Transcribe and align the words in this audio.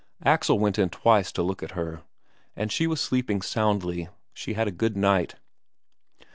Axel 0.25 0.57
went 0.57 0.79
in 0.79 0.89
twice 0.89 1.31
to 1.31 1.43
look 1.43 1.61
at 1.61 1.73
her, 1.73 2.01
and 2.55 2.71
she 2.71 2.87
was 2.87 2.99
sleeping 2.99 3.43
soundly. 3.43 4.09
She 4.33 4.53
had 4.53 4.67
a 4.67 4.71
good 4.71 4.97
night. 4.97 5.35